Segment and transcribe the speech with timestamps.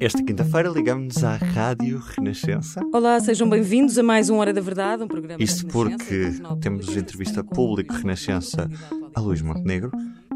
[0.00, 2.80] Esta quinta-feira ligamos-nos à Rádio Renascença.
[2.92, 7.42] Olá, sejam bem-vindos a mais um Hora da Verdade, um programa Isto porque temos entrevista
[7.42, 8.70] pública Renascença
[9.12, 9.90] a Luís Montenegro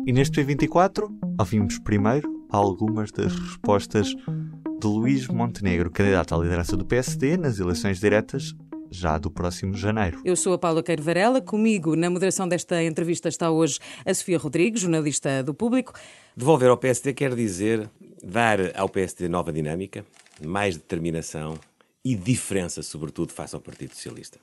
[0.04, 6.84] e neste P24 ouvimos primeiro algumas das respostas de Luís Montenegro, candidato à liderança do
[6.84, 8.54] PSD nas eleições diretas
[8.92, 10.20] já do próximo janeiro.
[10.24, 14.38] Eu sou a Paula Queiro Varela, comigo na moderação desta entrevista está hoje a Sofia
[14.38, 15.94] Rodrigues, jornalista do Público.
[16.36, 17.88] Devolver ao PSD quer dizer
[18.22, 20.04] dar ao PSD nova dinâmica,
[20.44, 21.58] mais determinação
[22.04, 24.38] e diferença, sobretudo, face ao Partido Socialista.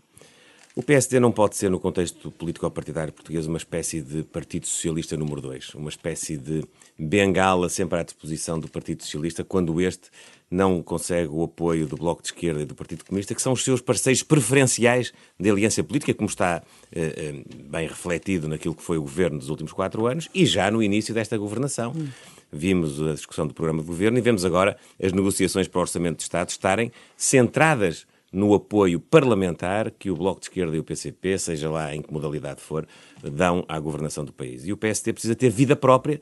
[0.76, 5.42] O PSD não pode ser, no contexto político-partidário português, uma espécie de Partido Socialista número
[5.42, 6.64] 2, uma espécie de
[6.98, 10.10] bengala sempre à disposição do Partido Socialista, quando este
[10.50, 13.64] não consegue o apoio do Bloco de Esquerda e do Partido Comunista, que são os
[13.64, 18.98] seus parceiros preferenciais de aliança política, como está eh, eh, bem refletido naquilo que foi
[18.98, 21.94] o governo dos últimos quatro anos e já no início desta governação.
[21.96, 22.08] Hum.
[22.52, 26.18] Vimos a discussão do programa de governo e vemos agora as negociações para o Orçamento
[26.18, 31.38] de Estado estarem centradas no apoio parlamentar que o Bloco de Esquerda e o PCP,
[31.38, 32.88] seja lá em que modalidade for,
[33.24, 34.66] dão à governação do país.
[34.66, 36.22] E o PSD precisa ter vida própria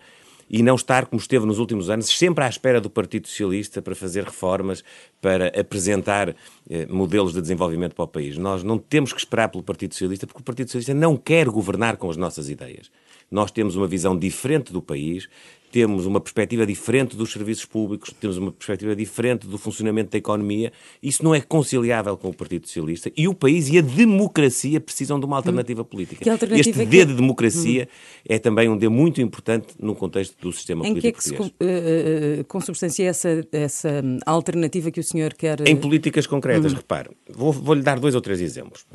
[0.49, 3.93] e não estar, como esteve nos últimos anos, sempre à espera do Partido Socialista para
[3.93, 4.83] fazer reformas,
[5.21, 6.33] para apresentar
[6.69, 8.37] eh, modelos de desenvolvimento para o país.
[8.37, 11.97] Nós não temos que esperar pelo Partido Socialista, porque o Partido Socialista não quer governar
[11.97, 12.89] com as nossas ideias.
[13.29, 15.27] Nós temos uma visão diferente do país,
[15.71, 20.71] temos uma perspectiva diferente dos serviços públicos, temos uma perspectiva diferente do funcionamento da economia.
[21.01, 23.11] Isso não é conciliável com o Partido Socialista.
[23.15, 25.85] E o país e a democracia precisam de uma alternativa hum.
[25.85, 26.31] política.
[26.31, 28.25] Alternativa este é D de democracia hum.
[28.27, 31.43] é também um D muito importante no contexto do sistema em político que é que
[31.43, 35.67] se uh, consubstancia essa, essa alternativa que o senhor quer...
[35.67, 36.77] Em políticas concretas, hum.
[36.77, 37.09] repare.
[37.29, 38.85] Vou-lhe vou dar dois ou três exemplos.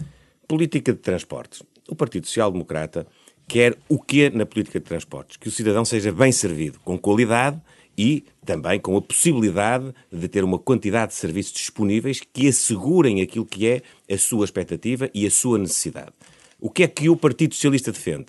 [0.49, 1.63] Política de transportes.
[1.89, 3.07] O Partido Social Democrata
[3.47, 5.37] quer o que na política de transportes?
[5.37, 7.61] Que o cidadão seja bem servido, com qualidade
[7.97, 13.45] e também com a possibilidade de ter uma quantidade de serviços disponíveis que assegurem aquilo
[13.45, 16.13] que é a sua expectativa e a sua necessidade.
[16.59, 18.27] O que é que o Partido Socialista defende?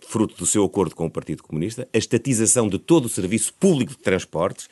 [0.00, 3.92] Fruto do seu acordo com o Partido Comunista, a estatização de todo o serviço público
[3.92, 4.68] de transportes,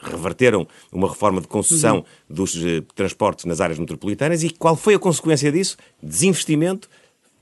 [0.00, 2.04] reverteram uma reforma de concessão uhum.
[2.30, 5.76] dos eh, transportes nas áreas metropolitanas e qual foi a consequência disso?
[6.02, 6.88] Desinvestimento,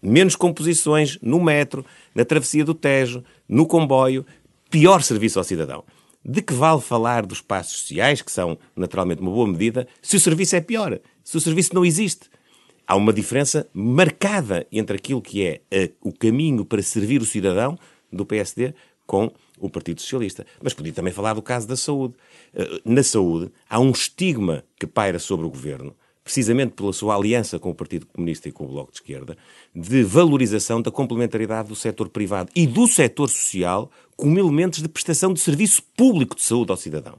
[0.02, 4.26] menos composições no metro, na travessia do Tejo, no comboio,
[4.68, 5.84] pior serviço ao cidadão.
[6.24, 10.20] De que vale falar dos passos sociais, que são naturalmente uma boa medida, se o
[10.20, 12.30] serviço é pior, se o serviço não existe?
[12.86, 17.78] Há uma diferença marcada entre aquilo que é uh, o caminho para servir o cidadão
[18.12, 18.74] do PSD
[19.06, 20.44] com o Partido Socialista.
[20.60, 22.14] Mas podia também falar do caso da saúde.
[22.52, 25.94] Uh, na saúde, há um estigma que paira sobre o governo
[26.24, 29.36] precisamente pela sua aliança com o Partido Comunista e com o Bloco de Esquerda,
[29.74, 35.32] de valorização da complementaridade do setor privado e do setor social como elementos de prestação
[35.32, 37.18] de serviço público de saúde ao cidadão.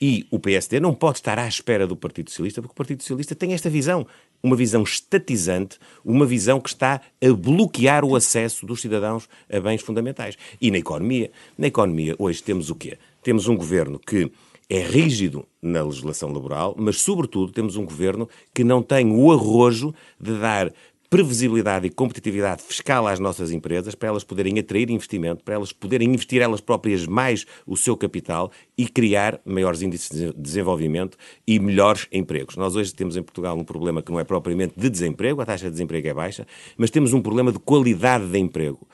[0.00, 3.34] E o PSD não pode estar à espera do Partido Socialista, porque o Partido Socialista
[3.34, 4.06] tem esta visão,
[4.42, 9.80] uma visão estatizante, uma visão que está a bloquear o acesso dos cidadãos a bens
[9.80, 10.36] fundamentais.
[10.60, 12.98] E na economia, na economia hoje temos o quê?
[13.22, 14.30] Temos um governo que
[14.68, 19.94] é rígido na legislação laboral, mas, sobretudo, temos um governo que não tem o arrojo
[20.20, 20.72] de dar
[21.08, 26.08] previsibilidade e competitividade fiscal às nossas empresas para elas poderem atrair investimento, para elas poderem
[26.12, 31.16] investir elas próprias mais o seu capital e criar maiores índices de desenvolvimento
[31.46, 32.56] e melhores empregos.
[32.56, 35.66] Nós hoje temos em Portugal um problema que não é propriamente de desemprego, a taxa
[35.66, 36.46] de desemprego é baixa,
[36.76, 38.86] mas temos um problema de qualidade de emprego.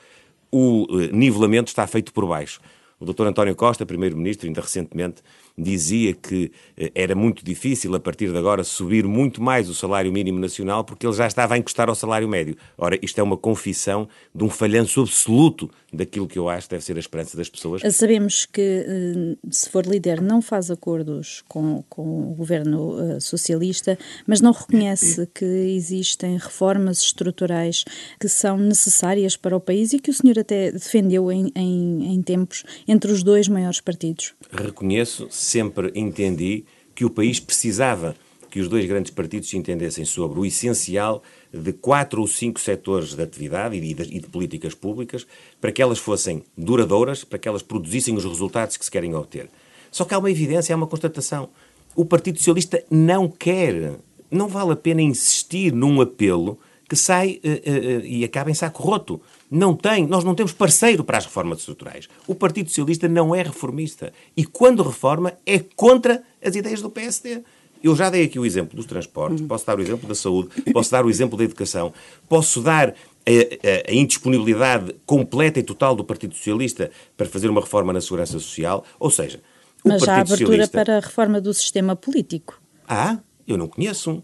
[0.51, 2.61] O eh, nivelamento está feito por baixo.
[2.99, 3.27] O Dr.
[3.27, 5.21] António Costa, primeiro-ministro, ainda recentemente,
[5.57, 10.11] dizia que eh, era muito difícil, a partir de agora, subir muito mais o salário
[10.11, 12.55] mínimo nacional, porque ele já estava a encostar ao salário médio.
[12.77, 16.95] Ora, isto é uma confissão de um falhanço absoluto daquilo que eu acho deve ser
[16.97, 17.81] a esperança das pessoas.
[17.93, 23.97] Sabemos que, eh, se for líder, não faz acordos com, com o governo eh, socialista,
[24.25, 27.85] mas não reconhece que existem reformas estruturais
[28.19, 32.21] que são necessárias para o país e que o senhor até defendeu em, em, em
[32.21, 32.63] tempos
[32.93, 34.35] entre os dois maiores partidos.
[34.51, 36.63] Reconheço sempre entendi
[36.93, 38.15] que o país precisava
[38.51, 43.15] que os dois grandes partidos se entendessem sobre o essencial de quatro ou cinco setores
[43.15, 45.25] de atividade e de, e de, políticas públicas
[45.59, 49.49] para que elas fossem duradouras, para que elas produzissem os resultados que se querem obter.
[49.89, 51.49] Só que há uma evidência, há uma constatação.
[51.95, 53.95] O Partido Socialista não quer,
[54.29, 56.59] não vale a pena insistir num apelo
[56.93, 59.19] que sai uh, uh, e acaba em saco roto.
[59.49, 62.07] Não tem, nós não temos parceiro para as reformas estruturais.
[62.27, 64.13] O Partido Socialista não é reformista.
[64.37, 67.41] E quando reforma, é contra as ideias do PSD.
[67.83, 69.47] Eu já dei aqui o exemplo dos transportes, uhum.
[69.47, 71.91] posso dar o exemplo da saúde, posso dar o exemplo da educação,
[72.29, 77.91] posso dar a, a, indisponibilidade completa e total do Partido Socialista para fazer uma reforma
[77.91, 78.85] na segurança social.
[78.99, 79.41] Ou seja,
[79.83, 80.85] o Mas Partido há abertura Socialista...
[80.85, 82.61] para a reforma do sistema político.
[82.87, 83.17] Ah,
[83.47, 84.21] eu não conheço um.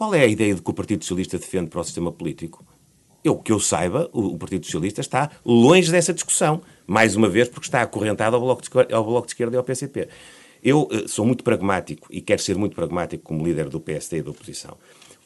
[0.00, 2.64] Qual é a ideia de que o Partido Socialista defende para o sistema político?
[3.22, 6.62] Eu que eu saiba, o, Partido Socialista está longe dessa discussão.
[6.86, 9.62] Mais uma vez, porque está acorrentado ao Bloco de, ao bloco de Esquerda e ao
[9.62, 10.08] PCP.
[10.64, 14.22] Eu uh, sou muito pragmático e quero ser muito pragmático como líder do PSD e
[14.22, 14.78] da oposição.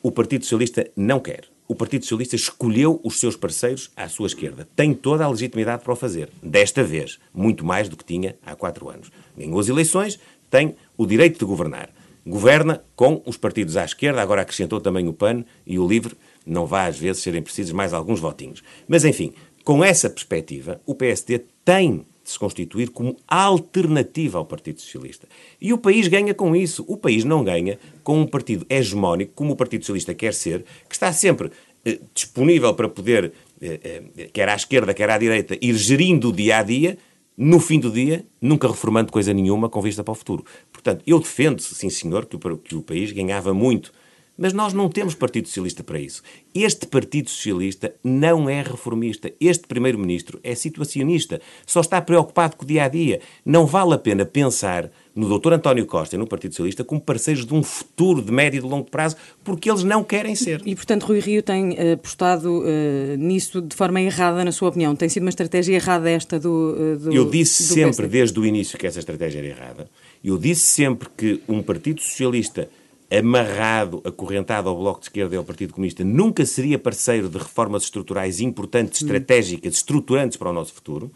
[0.03, 1.44] O Partido Socialista não quer.
[1.69, 4.69] O Partido Socialista escolheu os seus parceiros à sua esquerda.
[4.75, 6.31] Tem toda a legitimidade para o fazer.
[6.43, 9.12] Desta vez, muito mais do que tinha há quatro anos.
[9.38, 10.19] Ganhou as eleições,
[10.50, 11.91] tem o direito de governar.
[12.26, 16.17] Governa com os partidos à esquerda, agora acrescentou também o PAN e o LIVRE.
[16.47, 18.62] Não vai, às vezes, serem precisos mais alguns votinhos.
[18.88, 19.32] Mas, enfim,
[19.62, 25.29] com essa perspectiva, o PSD tem de se constituir como alternativa ao Partido Socialista.
[25.61, 26.85] E o país ganha com isso.
[26.88, 30.94] O país não ganha com um partido hegemónico, como o Partido Socialista quer ser, que
[30.94, 31.50] está sempre
[31.85, 36.32] eh, disponível para poder, eh, eh, quer à esquerda, quer à direita, ir gerindo o
[36.32, 36.97] dia a dia,
[37.37, 40.45] no fim do dia, nunca reformando coisa nenhuma com vista para o futuro.
[40.73, 43.93] Portanto, eu defendo, sim senhor, que o, que o país ganhava muito
[44.37, 46.23] mas nós não temos Partido Socialista para isso.
[46.55, 49.33] Este Partido Socialista não é reformista.
[49.41, 51.41] Este Primeiro-Ministro é situacionista.
[51.65, 53.21] Só está preocupado com o dia a dia.
[53.45, 55.52] Não vale a pena pensar no Dr.
[55.52, 58.66] António Costa e no Partido Socialista como parceiros de um futuro de médio e de
[58.66, 60.61] longo prazo, porque eles não querem ser.
[60.66, 64.96] E, portanto, Rui Rio tem apostado uh, nisso de forma errada, na sua opinião.
[64.96, 66.76] Tem sido uma estratégia errada esta do.
[66.76, 68.08] Uh, do Eu disse do sempre, PSD.
[68.08, 69.90] desde o início, que essa estratégia era errada.
[70.22, 72.69] Eu disse sempre que um Partido Socialista
[73.11, 77.84] amarrado, acorrentado ao Bloco de Esquerda e ao Partido Comunista, nunca seria parceiro de reformas
[77.84, 79.05] estruturais importantes, hum.
[79.05, 81.12] estratégicas, estruturantes para o nosso futuro,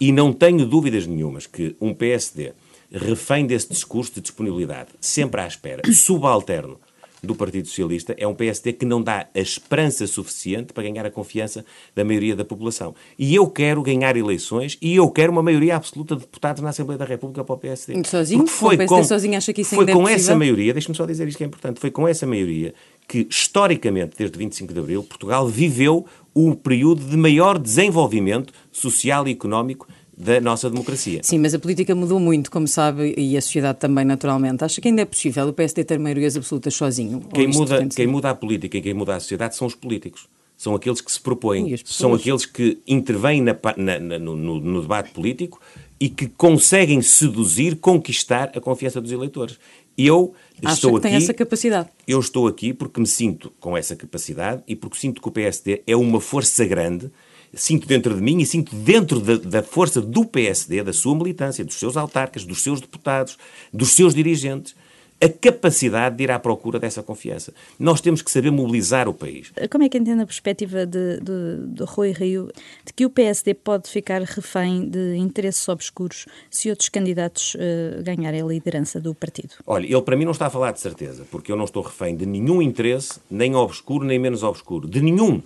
[0.00, 2.52] e não tenho dúvidas nenhumas que um PSD
[2.92, 6.78] refém desse discurso de disponibilidade, sempre à espera, subalterno
[7.22, 11.10] do Partido Socialista é um PSD que não dá a esperança suficiente para ganhar a
[11.10, 12.94] confiança da maioria da população.
[13.18, 16.98] E eu quero ganhar eleições e eu quero uma maioria absoluta de deputados na Assembleia
[16.98, 18.02] da República para o PSD.
[18.04, 18.46] Sozinho?
[18.46, 20.96] foi o PSD com, sozinho acha que isso Foi é com é essa maioria, deixe-me
[20.96, 22.74] só dizer isto que é importante, foi com essa maioria
[23.06, 26.04] que, historicamente, desde 25 de Abril, Portugal viveu
[26.34, 29.86] o período de maior desenvolvimento social e económico
[30.22, 31.20] da nossa democracia.
[31.22, 34.62] Sim, mas a política mudou muito, como sabe, e a sociedade também, naturalmente.
[34.62, 37.20] Acha que ainda é possível o PSD ter maiorias absolutas sozinho?
[37.34, 40.28] Quem muda, quem muda a política e quem muda a sociedade são os políticos.
[40.56, 45.10] São aqueles que se propõem, são aqueles que intervêm na, na, na, no, no debate
[45.10, 45.60] político
[45.98, 49.58] e que conseguem seduzir, conquistar a confiança dos eleitores.
[49.98, 50.34] Eu
[50.64, 51.08] Acha estou que aqui.
[51.08, 51.88] tem essa capacidade?
[52.06, 55.82] Eu estou aqui porque me sinto com essa capacidade e porque sinto que o PSD
[55.84, 57.10] é uma força grande
[57.54, 61.64] sinto dentro de mim e sinto dentro da, da, força do PSD, da sua militância,
[61.64, 63.36] dos seus autarcas, dos seus deputados,
[63.72, 64.74] dos seus dirigentes,
[65.22, 67.54] a capacidade de ir à procura dessa confiança.
[67.78, 69.52] Nós temos que saber mobilizar o país.
[69.70, 72.50] Como é que entende a perspectiva de, de, de Rui Rio
[72.84, 78.42] de que o PSD pode ficar refém de interesses obscuros se outros candidatos uh, ganharem
[78.42, 79.54] a liderança do partido?
[79.64, 82.16] Olha, ele para mim não está a falar de certeza, porque eu não estou refém
[82.16, 84.88] de nenhum interesse, nem obscuro, nem menos obscuro.
[84.88, 85.40] De nenhum.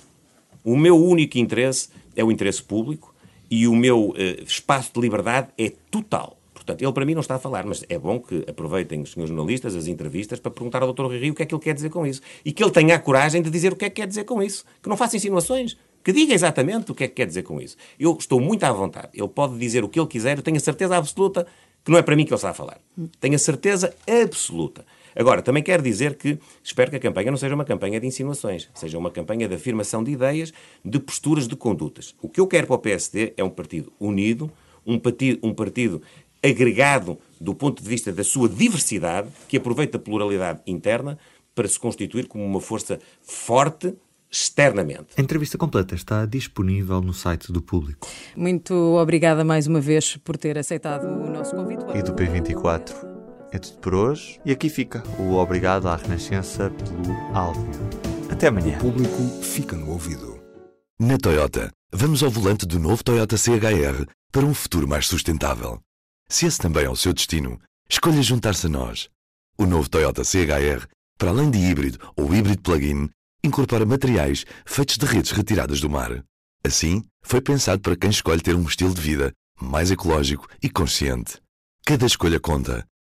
[0.66, 3.14] O meu único interesse é o interesse público
[3.48, 6.36] e o meu uh, espaço de liberdade é total.
[6.52, 9.32] Portanto, ele para mim não está a falar, mas é bom que aproveitem os senhores
[9.32, 11.06] jornalistas as entrevistas para perguntar ao Dr.
[11.12, 12.20] Rio o que é que ele quer dizer com isso.
[12.44, 14.42] E que ele tenha a coragem de dizer o que é que quer dizer com
[14.42, 14.64] isso.
[14.82, 15.76] Que não faça insinuações.
[16.02, 17.76] Que diga exatamente o que é que quer dizer com isso.
[17.96, 19.10] Eu estou muito à vontade.
[19.14, 21.46] Ele pode dizer o que ele quiser, eu tenho a certeza absoluta
[21.84, 22.80] que não é para mim que ele está a falar.
[23.20, 23.94] Tenho a certeza
[24.24, 24.84] absoluta.
[25.16, 28.68] Agora, também quero dizer que espero que a campanha não seja uma campanha de insinuações,
[28.74, 30.52] seja uma campanha de afirmação de ideias,
[30.84, 32.14] de posturas, de condutas.
[32.20, 34.50] O que eu quero para o PSD é um partido unido,
[34.86, 36.02] um partido, um partido
[36.44, 41.18] agregado do ponto de vista da sua diversidade, que aproveita a pluralidade interna
[41.54, 43.94] para se constituir como uma força forte
[44.30, 45.08] externamente.
[45.16, 48.06] A entrevista completa está disponível no site do Público.
[48.36, 51.84] Muito obrigada mais uma vez por ter aceitado o nosso convite.
[51.94, 53.15] E do P24
[53.56, 57.62] é tudo por hoje e aqui fica o obrigado à Renascença pelo áudio.
[58.30, 58.76] Até amanhã.
[58.78, 60.38] O público fica no ouvido.
[61.00, 65.80] Na Toyota, vamos ao volante do novo Toyota CHR para um futuro mais sustentável.
[66.28, 67.58] Se esse também é o seu destino,
[67.88, 69.08] escolha juntar-se a nós.
[69.58, 70.86] O novo Toyota CHR,
[71.18, 73.08] para além de híbrido ou híbrido plug-in,
[73.42, 76.22] incorpora materiais feitos de redes retiradas do mar.
[76.64, 81.40] Assim, foi pensado para quem escolhe ter um estilo de vida mais ecológico e consciente.
[81.86, 82.84] Cada escolha conta.